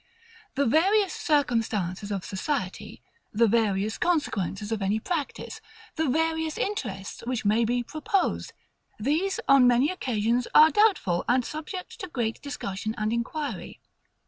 The 0.55 0.65
various 0.65 1.13
circumstances 1.13 2.09
of 2.09 2.25
society; 2.25 3.03
the 3.31 3.45
various 3.47 3.99
consequences 3.99 4.71
of 4.71 4.81
any 4.81 4.99
practice; 4.99 5.61
the 5.95 6.07
various 6.09 6.57
interests 6.57 7.21
which 7.27 7.45
may 7.45 7.65
be 7.65 7.83
proposed; 7.83 8.51
these, 8.99 9.39
on 9.47 9.67
many 9.67 9.91
occasions, 9.91 10.47
are 10.55 10.71
doubtful, 10.71 11.23
and 11.29 11.45
subject 11.45 11.99
to 11.99 12.07
great 12.07 12.41
discussion 12.41 12.95
and 12.97 13.13
inquiry. 13.13 13.79